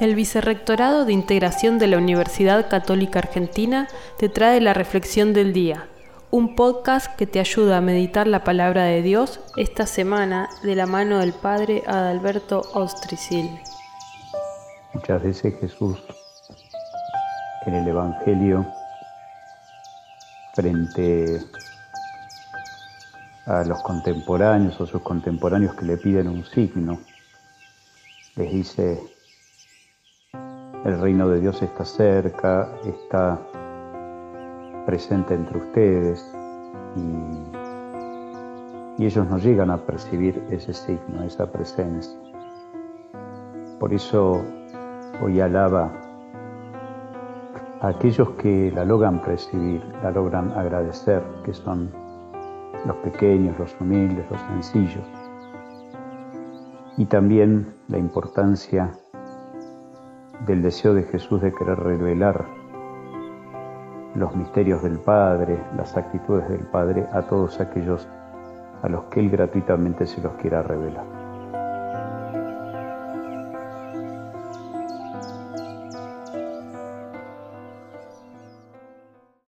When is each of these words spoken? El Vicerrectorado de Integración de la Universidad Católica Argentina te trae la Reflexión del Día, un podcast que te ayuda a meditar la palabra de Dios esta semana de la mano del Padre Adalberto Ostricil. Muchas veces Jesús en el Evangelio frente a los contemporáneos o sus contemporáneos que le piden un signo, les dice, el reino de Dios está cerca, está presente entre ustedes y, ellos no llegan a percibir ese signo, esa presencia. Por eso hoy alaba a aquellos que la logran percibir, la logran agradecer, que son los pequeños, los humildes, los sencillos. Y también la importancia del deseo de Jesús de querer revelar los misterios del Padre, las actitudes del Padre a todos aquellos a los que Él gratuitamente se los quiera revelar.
El 0.00 0.14
Vicerrectorado 0.14 1.04
de 1.04 1.12
Integración 1.12 1.78
de 1.78 1.86
la 1.86 1.98
Universidad 1.98 2.70
Católica 2.70 3.18
Argentina 3.18 3.86
te 4.18 4.30
trae 4.30 4.58
la 4.62 4.72
Reflexión 4.72 5.34
del 5.34 5.52
Día, 5.52 5.88
un 6.30 6.56
podcast 6.56 7.14
que 7.16 7.26
te 7.26 7.38
ayuda 7.38 7.76
a 7.76 7.82
meditar 7.82 8.26
la 8.26 8.42
palabra 8.42 8.84
de 8.84 9.02
Dios 9.02 9.40
esta 9.58 9.86
semana 9.86 10.48
de 10.62 10.74
la 10.74 10.86
mano 10.86 11.18
del 11.18 11.34
Padre 11.34 11.82
Adalberto 11.86 12.62
Ostricil. 12.72 13.60
Muchas 14.94 15.22
veces 15.22 15.60
Jesús 15.60 15.98
en 17.66 17.74
el 17.74 17.86
Evangelio 17.86 18.66
frente 20.54 21.42
a 23.44 23.64
los 23.64 23.82
contemporáneos 23.82 24.80
o 24.80 24.86
sus 24.86 25.02
contemporáneos 25.02 25.74
que 25.74 25.84
le 25.84 25.98
piden 25.98 26.26
un 26.26 26.46
signo, 26.46 26.98
les 28.36 28.50
dice, 28.50 28.98
el 30.84 30.98
reino 30.98 31.28
de 31.28 31.40
Dios 31.40 31.62
está 31.62 31.84
cerca, 31.84 32.68
está 32.84 33.38
presente 34.86 35.34
entre 35.34 35.58
ustedes 35.58 36.32
y, 36.96 37.60
ellos 39.04 39.26
no 39.30 39.38
llegan 39.38 39.70
a 39.70 39.78
percibir 39.78 40.44
ese 40.50 40.74
signo, 40.74 41.22
esa 41.22 41.50
presencia. 41.50 42.20
Por 43.78 43.94
eso 43.94 44.42
hoy 45.22 45.40
alaba 45.40 45.90
a 47.80 47.88
aquellos 47.88 48.28
que 48.32 48.70
la 48.70 48.84
logran 48.84 49.22
percibir, 49.22 49.82
la 50.02 50.10
logran 50.10 50.50
agradecer, 50.50 51.22
que 51.44 51.54
son 51.54 51.90
los 52.84 52.96
pequeños, 52.96 53.58
los 53.58 53.74
humildes, 53.80 54.30
los 54.30 54.40
sencillos. 54.42 55.04
Y 56.98 57.06
también 57.06 57.72
la 57.88 57.96
importancia 57.96 58.92
del 60.46 60.62
deseo 60.62 60.94
de 60.94 61.02
Jesús 61.04 61.40
de 61.42 61.52
querer 61.52 61.78
revelar 61.78 62.46
los 64.14 64.34
misterios 64.34 64.82
del 64.82 64.98
Padre, 64.98 65.58
las 65.76 65.96
actitudes 65.96 66.48
del 66.48 66.66
Padre 66.66 67.06
a 67.12 67.22
todos 67.22 67.60
aquellos 67.60 68.08
a 68.82 68.88
los 68.88 69.04
que 69.04 69.20
Él 69.20 69.30
gratuitamente 69.30 70.06
se 70.06 70.20
los 70.20 70.32
quiera 70.34 70.62
revelar. 70.62 71.19